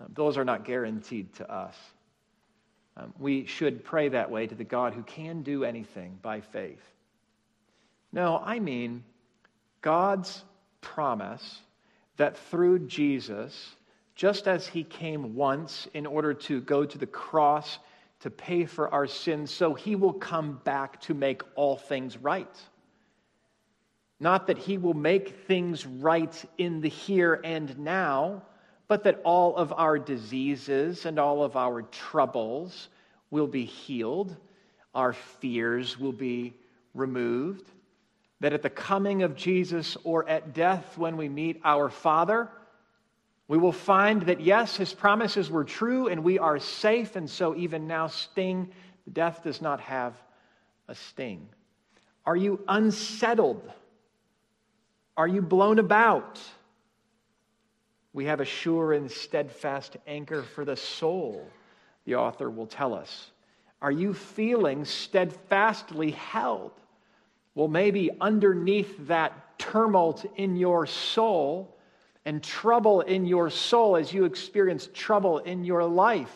[0.00, 1.76] Um, those are not guaranteed to us.
[2.96, 6.82] Um, we should pray that way to the God who can do anything by faith.
[8.12, 9.04] No, I mean
[9.82, 10.42] God's
[10.80, 11.60] promise
[12.16, 13.74] that through Jesus,
[14.14, 17.78] just as he came once in order to go to the cross
[18.20, 22.56] to pay for our sins, so he will come back to make all things right.
[24.18, 28.42] Not that he will make things right in the here and now,
[28.88, 32.88] but that all of our diseases and all of our troubles
[33.30, 34.34] will be healed,
[34.94, 36.54] our fears will be
[36.94, 37.68] removed,
[38.40, 42.48] that at the coming of Jesus or at death when we meet our Father,
[43.48, 47.54] we will find that yes, his promises were true and we are safe, and so
[47.54, 48.70] even now, sting,
[49.12, 50.14] death does not have
[50.88, 51.48] a sting.
[52.24, 53.70] Are you unsettled?
[55.16, 56.40] Are you blown about?
[58.12, 61.48] We have a sure and steadfast anchor for the soul,
[62.04, 63.30] the author will tell us.
[63.80, 66.72] Are you feeling steadfastly held?
[67.54, 71.75] Well, maybe underneath that tumult in your soul
[72.26, 76.34] and trouble in your soul as you experience trouble in your life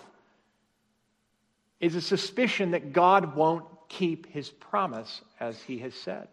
[1.81, 6.29] is a suspicion that God won't keep his promise as he has said.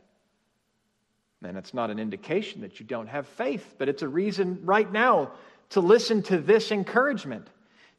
[1.44, 4.90] And it's not an indication that you don't have faith, but it's a reason right
[4.90, 5.32] now
[5.72, 7.48] to listen to this encouragement,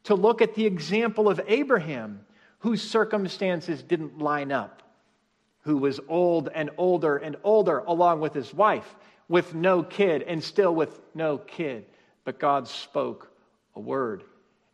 [0.05, 2.25] to look at the example of Abraham,
[2.59, 4.79] whose circumstances didn't line up
[5.61, 8.95] who was old and older and older, along with his wife,
[9.29, 11.85] with no kid, and still with no kid.
[12.25, 13.31] But God spoke
[13.75, 14.23] a word.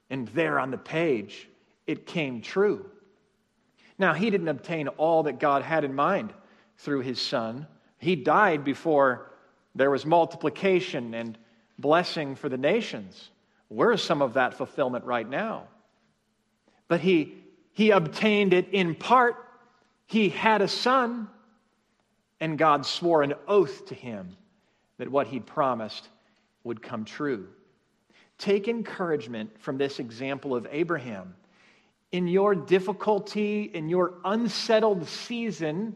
[0.10, 1.48] And there on the page,
[1.86, 2.90] it came true.
[4.00, 6.34] Now, he didn't obtain all that God had in mind
[6.78, 7.68] through his son.
[8.00, 9.32] He died before
[9.76, 11.38] there was multiplication and
[11.78, 13.30] blessing for the nations.
[13.68, 15.68] Where's some of that fulfillment right now?
[16.88, 17.36] But he,
[17.74, 19.36] he obtained it in part
[20.08, 21.28] he had a son,
[22.40, 24.38] and God swore an oath to him
[24.98, 26.10] that what he'd promised
[26.64, 27.48] would come true.
[28.38, 31.36] Take encouragement from this example of Abraham.
[32.12, 35.96] In your difficulty, in your unsettled season,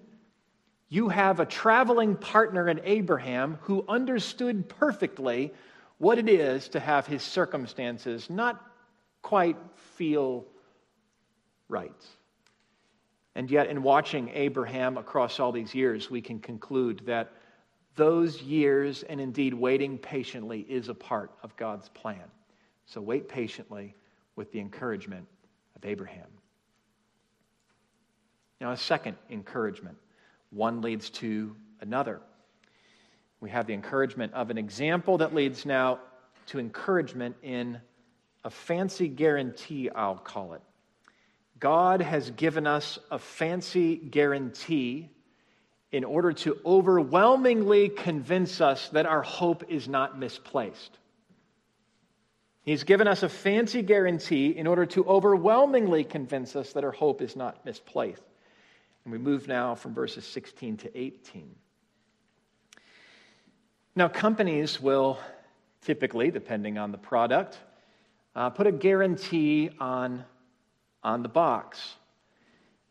[0.89, 5.53] you have a traveling partner in Abraham who understood perfectly
[5.97, 8.65] what it is to have his circumstances not
[9.21, 9.57] quite
[9.95, 10.45] feel
[11.67, 12.05] right.
[13.35, 17.31] And yet, in watching Abraham across all these years, we can conclude that
[17.99, 22.23] those years and indeed waiting patiently is a part of God's plan.
[22.85, 23.93] So wait patiently
[24.37, 25.27] with the encouragement
[25.75, 26.27] of Abraham.
[28.61, 29.97] Now, a second encouragement.
[30.49, 32.21] One leads to another.
[33.41, 35.99] We have the encouragement of an example that leads now
[36.47, 37.79] to encouragement in
[38.45, 40.61] a fancy guarantee, I'll call it.
[41.59, 45.09] God has given us a fancy guarantee
[45.91, 50.97] in order to overwhelmingly convince us that our hope is not misplaced.
[52.61, 57.21] He's given us a fancy guarantee in order to overwhelmingly convince us that our hope
[57.21, 58.21] is not misplaced.
[59.03, 61.55] And we move now from verses 16 to 18.
[63.95, 65.17] Now, companies will
[65.81, 67.57] typically, depending on the product,
[68.35, 70.25] uh, put a guarantee on
[71.03, 71.95] on the box.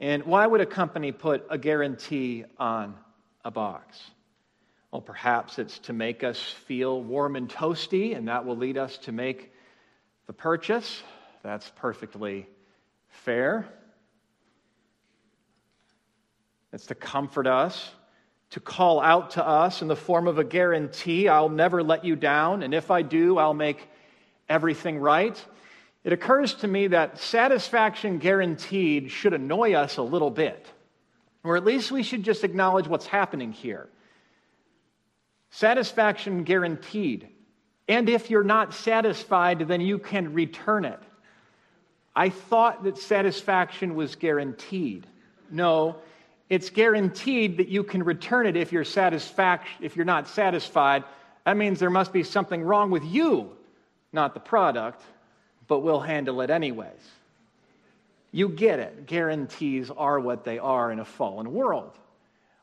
[0.01, 2.95] And why would a company put a guarantee on
[3.45, 4.01] a box?
[4.93, 8.97] Well, perhaps it's to make us feel warm and toasty, and that will lead us
[8.99, 9.53] to make
[10.27, 11.03] the purchase.
[11.43, 12.47] That's perfectly
[13.09, 13.69] fair.
[16.73, 17.91] It's to comfort us,
[18.51, 22.15] to call out to us in the form of a guarantee I'll never let you
[22.15, 23.89] down, and if I do, I'll make
[24.49, 25.45] everything right
[26.05, 30.67] it occurs to me that satisfaction guaranteed should annoy us a little bit,
[31.45, 33.89] or at least we should just acknowledge what's happening here.
[35.51, 37.29] Satisfaction guaranteed.
[37.89, 41.01] And if you're not satisfied, then you can return it.
[42.15, 45.07] I thought that satisfaction was guaranteed.
[45.51, 45.97] No,
[46.49, 48.85] it's guaranteed that you can return it if you're,
[49.81, 51.05] if you're not satisfied.
[51.45, 53.51] That means there must be something wrong with you,
[54.13, 55.03] not the product,
[55.69, 56.91] but we'll handle it anyways.
[58.33, 59.07] You get it.
[59.07, 61.93] Guarantees are what they are in a fallen world.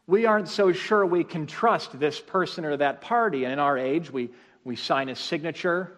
[0.08, 3.44] We aren't so sure we can trust this person or that party.
[3.44, 4.30] And in our age, we,
[4.64, 5.96] we sign a signature.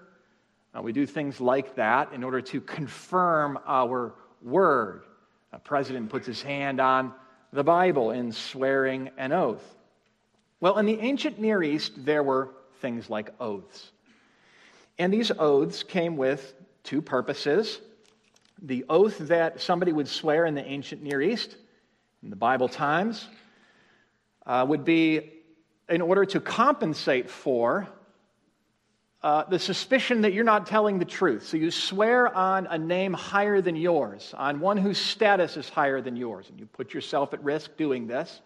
[0.74, 5.04] Uh, we do things like that in order to confirm our word.
[5.52, 7.14] A president puts his hand on
[7.52, 9.64] the Bible in swearing an oath.
[10.60, 12.50] Well, in the ancient Near East, there were
[12.82, 13.92] things like oaths.
[14.98, 16.54] And these oaths came with
[16.88, 17.82] two purposes.
[18.62, 21.58] The oath that somebody would swear in the ancient Near East,
[22.24, 23.28] in the Bible times,
[24.46, 25.34] uh, would be
[25.90, 27.88] in order to compensate for
[29.22, 31.46] uh, the suspicion that you're not telling the truth.
[31.48, 36.00] So you swear on a name higher than yours, on one whose status is higher
[36.02, 38.42] than yours, and you put yourself at risk doing this.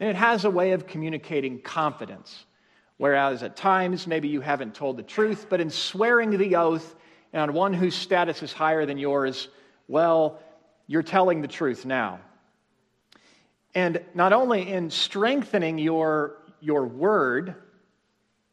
[0.00, 2.46] And it has a way of communicating confidence.
[2.96, 6.94] Whereas at times, maybe you haven't told the truth, but in swearing the oath
[7.34, 9.48] on one whose status is higher than yours,
[9.88, 10.38] well,
[10.86, 12.20] you're telling the truth now.
[13.74, 17.56] And not only in strengthening your, your word,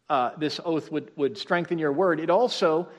[0.10, 2.90] uh, this oath would, would strengthen your word, it also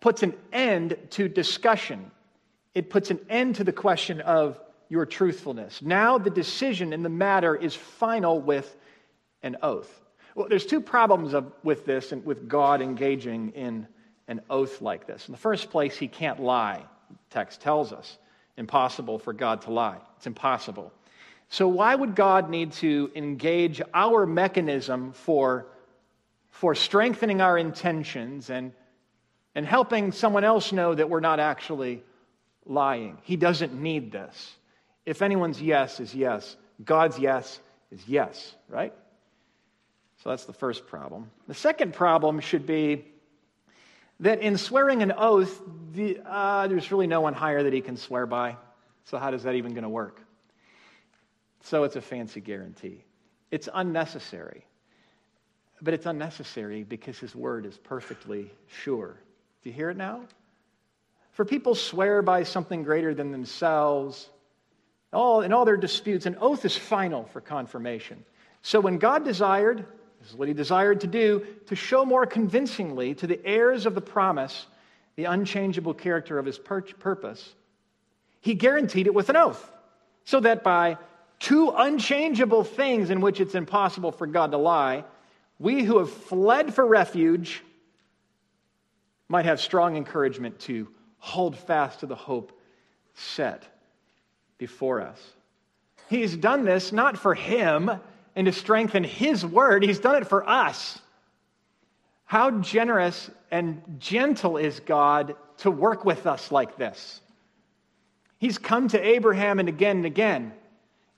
[0.00, 2.10] puts an end to discussion.
[2.74, 5.82] It puts an end to the question of your truthfulness.
[5.82, 8.76] Now the decision in the matter is final with
[9.42, 10.00] an oath.
[10.34, 13.86] Well, there's two problems of, with this and with God engaging in
[14.32, 15.28] an oath like this.
[15.28, 16.82] In the first place, he can't lie.
[17.10, 18.18] The text tells us.
[18.56, 19.98] Impossible for God to lie.
[20.16, 20.92] It's impossible.
[21.48, 25.66] So, why would God need to engage our mechanism for,
[26.50, 28.72] for strengthening our intentions and,
[29.54, 32.02] and helping someone else know that we're not actually
[32.64, 33.18] lying?
[33.22, 34.54] He doesn't need this.
[35.04, 37.60] If anyone's yes is yes, God's yes
[37.90, 38.94] is yes, right?
[40.22, 41.30] So that's the first problem.
[41.48, 43.04] The second problem should be
[44.22, 45.60] that in swearing an oath,
[45.92, 48.56] the, uh, there's really no one higher that he can swear by.
[49.04, 50.20] So, how does that even going to work?
[51.64, 53.04] So, it's a fancy guarantee.
[53.50, 54.64] It's unnecessary.
[55.82, 59.16] But it's unnecessary because his word is perfectly sure.
[59.62, 60.22] Do you hear it now?
[61.32, 64.28] For people swear by something greater than themselves,
[65.12, 68.24] all, in all their disputes, an oath is final for confirmation.
[68.62, 69.84] So, when God desired
[70.22, 73.96] this is what he desired to do to show more convincingly to the heirs of
[73.96, 74.66] the promise
[75.16, 77.54] the unchangeable character of his purpose.
[78.40, 79.70] He guaranteed it with an oath,
[80.24, 80.96] so that by
[81.38, 85.04] two unchangeable things in which it's impossible for God to lie,
[85.58, 87.62] we who have fled for refuge
[89.28, 92.58] might have strong encouragement to hold fast to the hope
[93.14, 93.64] set
[94.56, 95.20] before us.
[96.08, 97.90] He's done this not for him
[98.34, 99.82] and to strengthen His word.
[99.82, 100.98] He's done it for us.
[102.24, 107.20] How generous and gentle is God to work with us like this?
[108.38, 110.52] He's come to Abraham and again and again.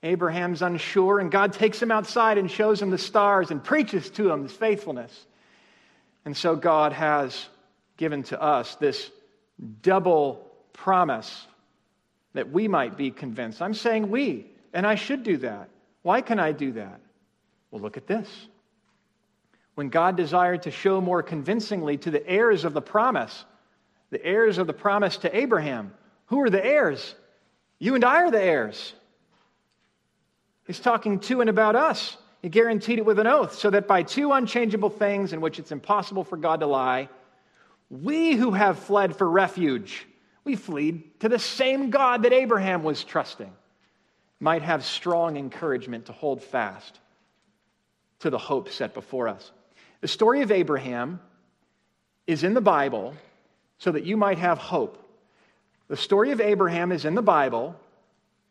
[0.02, 4.30] Abraham's unsure, and God takes him outside and shows him the stars and preaches to
[4.30, 5.26] him his faithfulness.
[6.26, 7.48] And so God has
[7.96, 9.10] given to us this
[9.80, 11.46] double promise
[12.34, 13.62] that we might be convinced.
[13.62, 15.68] I'm saying we, and I should do that.
[16.02, 17.00] Why can I do that?
[17.74, 18.28] Well, look at this.
[19.74, 23.44] When God desired to show more convincingly to the heirs of the promise,
[24.10, 25.92] the heirs of the promise to Abraham,
[26.26, 27.16] who are the heirs?
[27.80, 28.94] You and I are the heirs.
[30.68, 32.16] He's talking to and about us.
[32.42, 35.72] He guaranteed it with an oath, so that by two unchangeable things in which it's
[35.72, 37.08] impossible for God to lie,
[37.90, 40.06] we who have fled for refuge,
[40.44, 43.52] we flee to the same God that Abraham was trusting,
[44.38, 47.00] might have strong encouragement to hold fast
[48.20, 49.50] to the hope set before us.
[50.00, 51.20] The story of Abraham
[52.26, 53.14] is in the Bible
[53.78, 55.00] so that you might have hope.
[55.88, 57.76] The story of Abraham is in the Bible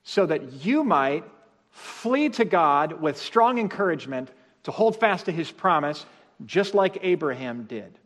[0.03, 1.23] so that you might
[1.71, 4.29] flee to God with strong encouragement
[4.63, 6.05] to hold fast to his promise,
[6.45, 7.97] just like Abraham did.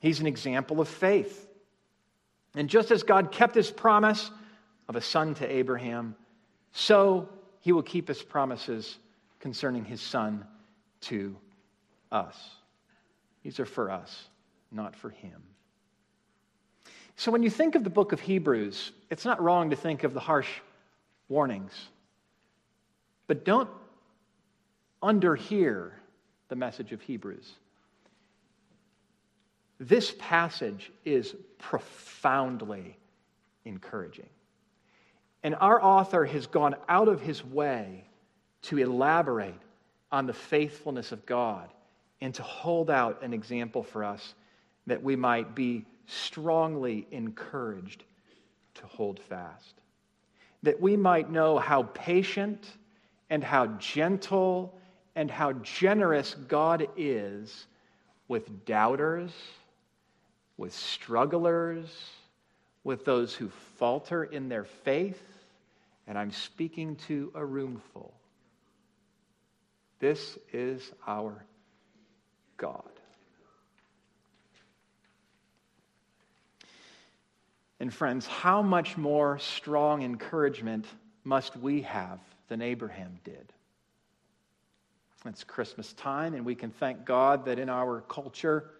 [0.00, 1.48] He's an example of faith.
[2.54, 4.30] And just as God kept his promise
[4.88, 6.14] of a son to Abraham,
[6.72, 7.28] so
[7.60, 8.98] he will keep his promises
[9.40, 10.46] concerning his son
[11.04, 11.36] to
[12.12, 12.36] us.
[13.42, 14.28] These are for us,
[14.70, 15.42] not for him.
[17.16, 20.14] So when you think of the book of Hebrews, it's not wrong to think of
[20.14, 20.48] the harsh
[21.28, 21.72] warnings.
[23.26, 23.70] But don't
[25.02, 25.92] underhear
[26.48, 27.52] the message of Hebrews.
[29.80, 32.96] this passage is profoundly
[33.64, 34.28] encouraging.
[35.42, 38.04] And our author has gone out of his way
[38.62, 39.60] to elaborate
[40.14, 41.68] on the faithfulness of God
[42.20, 44.34] and to hold out an example for us
[44.86, 48.04] that we might be strongly encouraged
[48.74, 49.74] to hold fast.
[50.62, 52.64] That we might know how patient
[53.28, 54.78] and how gentle
[55.16, 57.66] and how generous God is
[58.28, 59.32] with doubters,
[60.56, 61.88] with strugglers,
[62.84, 63.48] with those who
[63.78, 65.20] falter in their faith.
[66.06, 68.14] And I'm speaking to a room full.
[70.04, 71.46] This is our
[72.58, 72.90] God.
[77.80, 80.84] And friends, how much more strong encouragement
[81.24, 83.50] must we have than Abraham did?
[85.24, 88.72] It's Christmas time, and we can thank God that in our culture,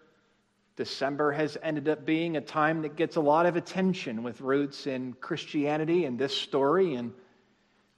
[0.75, 4.85] December has ended up being a time that gets a lot of attention with roots
[4.85, 6.93] in Christianity and this story.
[6.93, 7.13] And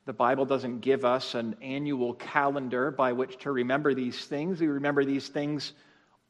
[0.07, 4.61] the Bible doesn't give us an annual calendar by which to remember these things.
[4.61, 5.73] We remember these things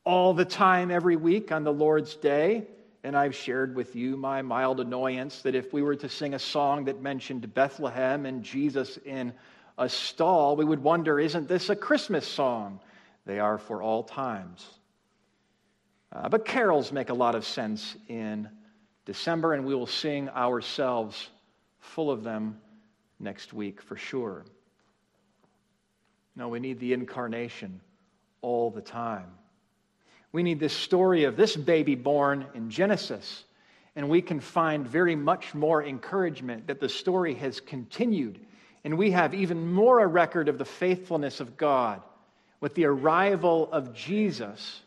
[0.04, 2.66] all the time, every week on the Lord's Day.
[3.04, 6.40] And I've shared with you my mild annoyance that if we were to sing a
[6.40, 9.32] song that mentioned Bethlehem and Jesus in
[9.78, 12.80] a stall, we would wonder, isn't this a Christmas song?
[13.28, 14.68] They are for all times.
[16.12, 18.50] Uh, but carols make a lot of sense in
[19.06, 21.30] December, and we will sing ourselves
[21.80, 22.60] full of them
[23.20, 24.46] next week for sure.
[26.36, 27.82] No, we need the incarnation
[28.42, 29.30] all the time.
[30.32, 33.44] We need this story of this baby born in Genesis,
[33.96, 38.40] and we can find very much more encouragement that the story has continued
[38.88, 42.02] and we have even more a record of the faithfulness of God
[42.62, 44.82] with the arrival of Jesus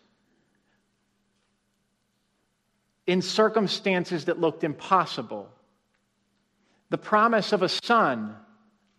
[3.06, 5.50] in circumstances that looked impossible.
[6.90, 8.36] The promise of a son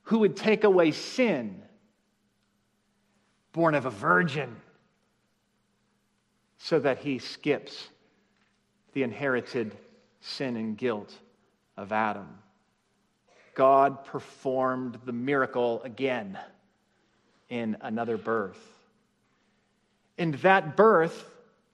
[0.04, 1.62] who would take away sin,
[3.54, 4.56] born of a virgin,
[6.58, 7.90] so that he skips
[8.94, 9.76] the inherited
[10.22, 11.14] sin and guilt
[11.78, 12.28] of Adam.
[13.56, 16.38] God performed the miracle again
[17.50, 18.60] in another birth.
[20.18, 21.30] And that birth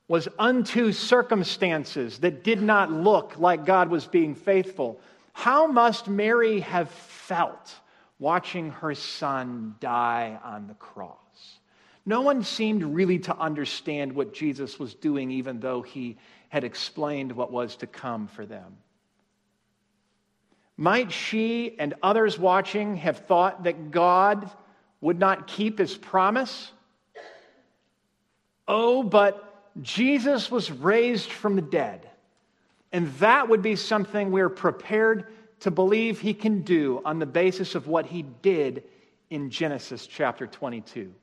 [0.08, 5.00] was unto circumstances that did not look like God was being faithful.
[5.38, 7.76] How must Mary have felt
[8.18, 11.60] watching her son die on the cross?
[12.08, 16.18] No one seemed really to understand what Jesus was doing, even though he
[16.50, 18.78] had explained what was to come for them.
[20.76, 24.50] Might she and others watching have thought that God
[25.02, 26.72] would not keep his promise?
[28.68, 32.10] Oh, but Jesus was raised from the dead.
[32.92, 35.28] And that would be something we're prepared
[35.62, 38.84] to believe he can do on the basis of what he did
[39.30, 41.14] in Genesis chapter 22.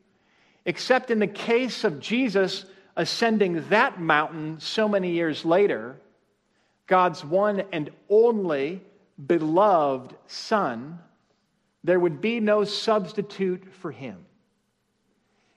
[0.66, 2.64] Except in the case of Jesus
[2.96, 5.96] ascending that mountain so many years later,
[6.86, 8.82] God's one and only
[9.26, 10.98] beloved Son,
[11.82, 14.24] there would be no substitute for him.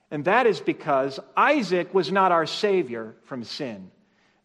[0.10, 3.92] And that is because Isaac was not our Savior from sin.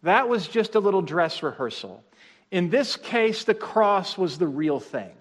[0.03, 2.03] That was just a little dress rehearsal.
[2.51, 5.13] In this case, the cross was the real thing.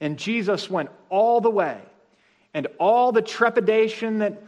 [0.00, 1.78] And Jesus went all the way.
[2.54, 4.42] And all the trepidation that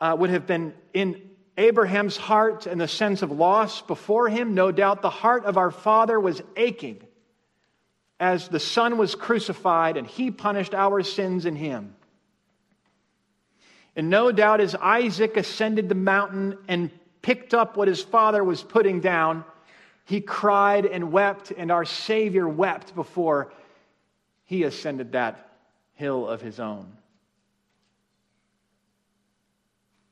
[0.00, 1.20] uh, would have been in
[1.56, 5.70] Abraham's heart and the sense of loss before him, no doubt the heart of our
[5.70, 7.00] Father was aching
[8.18, 11.94] as the Son was crucified and he punished our sins in him.
[13.96, 16.90] And no doubt, as Isaac ascended the mountain and
[17.24, 19.44] picked up what his father was putting down,
[20.04, 23.50] he cried and wept, and our Savior wept before
[24.44, 25.56] he ascended that
[25.94, 26.86] hill of his own.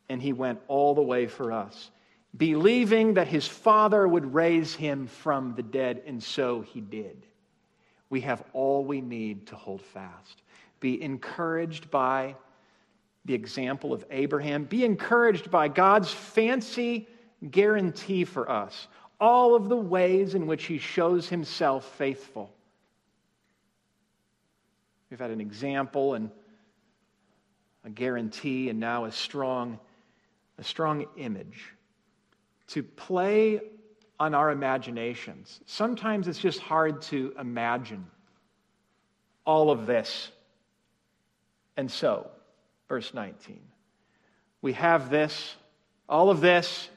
[0.09, 1.91] And he went all the way for us,
[2.35, 7.27] believing that his Father would raise him from the dead, and so he did
[8.13, 10.43] we have all we need to hold fast.
[10.81, 12.37] Be encouraged by
[13.25, 14.65] the example of Abraham.
[14.65, 17.09] Be encouraged by God's fancy
[17.51, 18.89] guarantee for us,
[19.21, 22.53] all of the ways in which He shows Himself faithful.
[25.11, 26.31] We've had an example and
[27.85, 29.79] a guarantee, and now a strong,
[30.59, 31.75] a strong image
[32.69, 33.61] to play
[34.21, 35.61] on our imaginations.
[35.67, 38.07] Sometimes it's just hard to imagine
[39.45, 40.31] all of this.
[41.77, 42.31] And so,
[42.93, 43.59] verse 19,
[44.61, 45.55] we have this,
[46.11, 46.91] all of this,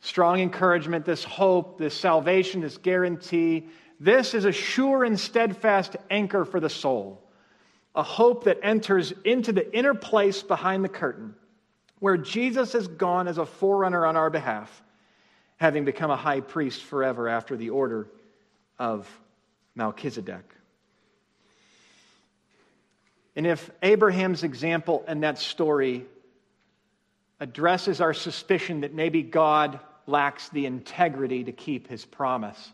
[0.00, 3.66] strong encouragement, this hope, this salvation, this guarantee.
[4.00, 7.22] This is a sure and steadfast anchor for the soul,
[7.94, 11.34] a hope that enters into the inner place behind the curtain,
[11.98, 14.82] where Jesus has gone as a forerunner on our behalf,
[15.58, 18.08] having become a high priest forever after the order
[18.78, 19.06] of
[19.74, 20.54] Melchizedek.
[23.38, 26.04] And if Abraham's example and that story
[27.38, 29.78] addresses our suspicion that maybe God
[30.08, 32.72] lacks the integrity to keep his promise.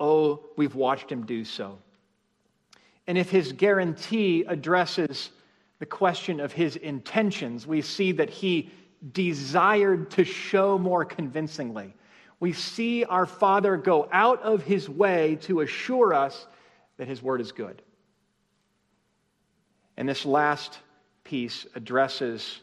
[0.00, 1.78] Oh, we've watched him do so.
[3.06, 5.30] And if his guarantee addresses
[5.78, 8.72] the question of his intentions, we see that he
[9.12, 11.94] desired to show more convincingly.
[12.40, 16.48] We see our Father go out of his way to assure us
[16.96, 17.80] that his word is good.
[19.96, 20.78] And this last
[21.22, 22.60] piece addresses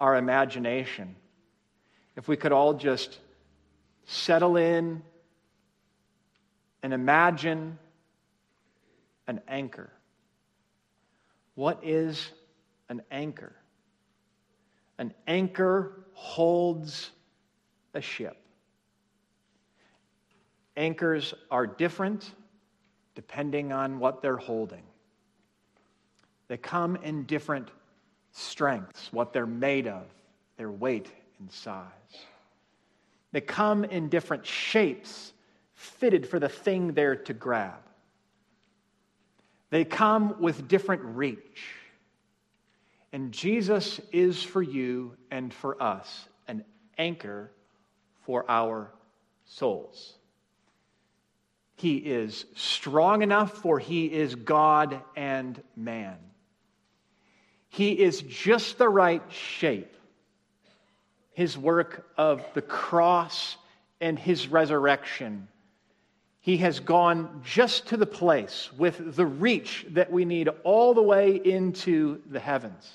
[0.00, 1.16] our imagination.
[2.16, 3.18] If we could all just
[4.06, 5.02] settle in
[6.82, 7.78] and imagine
[9.26, 9.90] an anchor.
[11.54, 12.30] What is
[12.88, 13.54] an anchor?
[14.98, 17.10] An anchor holds
[17.94, 18.36] a ship.
[20.76, 22.30] Anchors are different
[23.14, 24.82] depending on what they're holding.
[26.48, 27.70] They come in different
[28.32, 30.04] strengths, what they're made of,
[30.56, 31.88] their weight and size.
[33.32, 35.32] They come in different shapes,
[35.74, 37.80] fitted for the thing they're to grab.
[39.70, 41.66] They come with different reach.
[43.12, 46.64] And Jesus is for you and for us an
[46.98, 47.50] anchor
[48.22, 48.90] for our
[49.44, 50.14] souls.
[51.76, 56.18] He is strong enough, for he is God and man.
[57.74, 59.92] He is just the right shape.
[61.32, 63.56] His work of the cross
[64.00, 65.48] and his resurrection.
[66.38, 71.02] He has gone just to the place with the reach that we need all the
[71.02, 72.88] way into the heavens.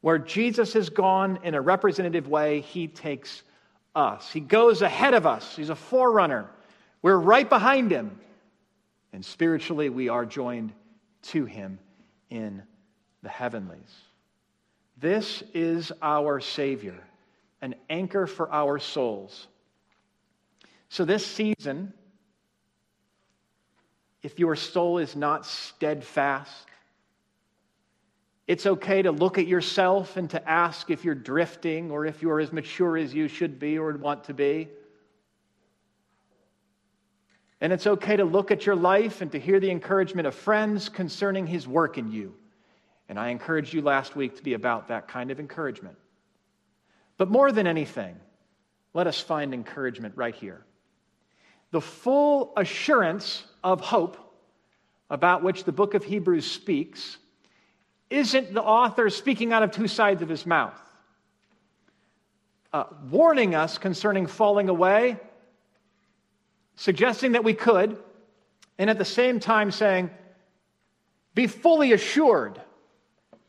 [0.00, 3.42] Where Jesus has gone in a representative way, he takes
[3.94, 4.32] us.
[4.32, 5.54] He goes ahead of us.
[5.54, 6.46] He's a forerunner.
[7.02, 8.18] We're right behind him.
[9.12, 10.72] And spiritually, we are joined
[11.24, 11.78] to him
[12.30, 12.62] in
[13.22, 13.94] the heavenlies.
[14.98, 16.98] This is our Savior,
[17.60, 19.46] an anchor for our souls.
[20.88, 21.92] So, this season,
[24.22, 26.66] if your soul is not steadfast,
[28.46, 32.40] it's okay to look at yourself and to ask if you're drifting or if you're
[32.40, 34.68] as mature as you should be or want to be.
[37.60, 40.88] And it's okay to look at your life and to hear the encouragement of friends
[40.88, 42.34] concerning His work in you.
[43.12, 45.98] And I encouraged you last week to be about that kind of encouragement.
[47.18, 48.16] But more than anything,
[48.94, 50.64] let us find encouragement right here.
[51.72, 54.16] The full assurance of hope
[55.10, 57.18] about which the book of Hebrews speaks
[58.08, 60.80] isn't the author speaking out of two sides of his mouth,
[62.72, 65.18] uh, warning us concerning falling away,
[66.76, 67.98] suggesting that we could,
[68.78, 70.08] and at the same time saying,
[71.34, 72.58] be fully assured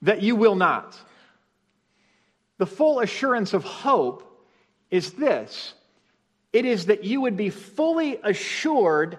[0.03, 0.97] that you will not.
[2.57, 4.29] The full assurance of hope
[4.91, 5.73] is this
[6.51, 9.17] it is that you would be fully assured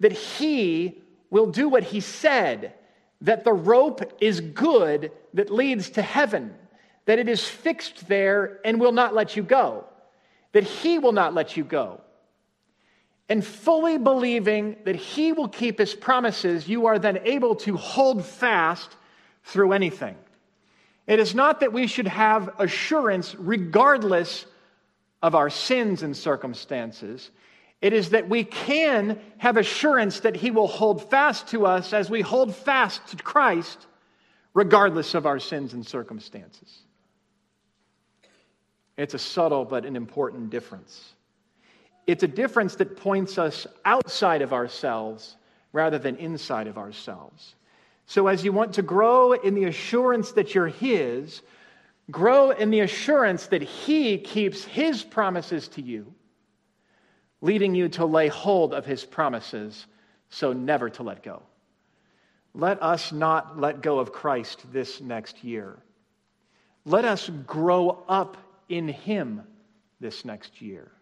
[0.00, 2.74] that He will do what He said,
[3.20, 6.52] that the rope is good that leads to heaven,
[7.04, 9.84] that it is fixed there and will not let you go,
[10.50, 12.00] that He will not let you go.
[13.28, 18.26] And fully believing that He will keep His promises, you are then able to hold
[18.26, 18.96] fast
[19.44, 20.16] through anything.
[21.06, 24.46] It is not that we should have assurance regardless
[25.22, 27.30] of our sins and circumstances.
[27.80, 32.08] It is that we can have assurance that He will hold fast to us as
[32.08, 33.86] we hold fast to Christ,
[34.54, 36.82] regardless of our sins and circumstances.
[38.96, 41.14] It's a subtle but an important difference.
[42.06, 45.36] It's a difference that points us outside of ourselves
[45.72, 47.54] rather than inside of ourselves.
[48.12, 51.40] So, as you want to grow in the assurance that you're His,
[52.10, 56.12] grow in the assurance that He keeps His promises to you,
[57.40, 59.86] leading you to lay hold of His promises,
[60.28, 61.42] so never to let go.
[62.52, 65.78] Let us not let go of Christ this next year.
[66.84, 68.36] Let us grow up
[68.68, 69.40] in Him
[70.00, 70.92] this next year.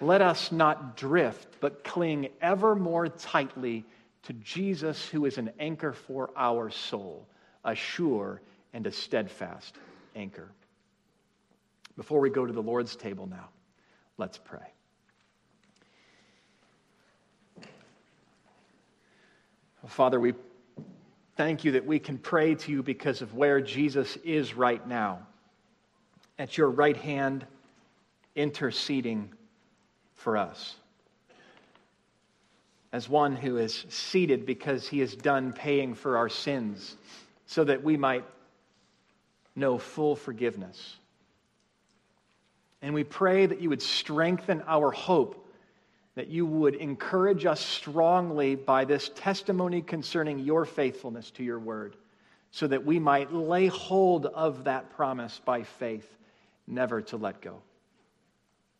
[0.00, 3.84] Let us not drift, but cling ever more tightly
[4.26, 7.26] to Jesus, who is an anchor for our soul,
[7.64, 8.40] a sure
[8.72, 9.76] and a steadfast
[10.14, 10.50] anchor.
[11.96, 13.48] Before we go to the Lord's table now,
[14.18, 14.60] Let's pray.
[19.86, 20.32] Father, we
[21.36, 25.26] thank you that we can pray to you because of where Jesus is right now.
[26.38, 27.46] At your right hand,
[28.34, 29.32] interceding
[30.14, 30.76] for us.
[32.96, 36.96] As one who is seated because he is done paying for our sins,
[37.44, 38.24] so that we might
[39.54, 40.96] know full forgiveness.
[42.80, 45.46] And we pray that you would strengthen our hope
[46.14, 51.96] that you would encourage us strongly by this testimony concerning your faithfulness to your word,
[52.50, 56.16] so that we might lay hold of that promise by faith,
[56.66, 57.60] never to let go.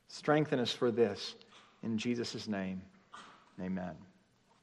[0.09, 1.35] Strengthen us for this.
[1.83, 2.81] In Jesus' name,
[3.61, 4.06] amen.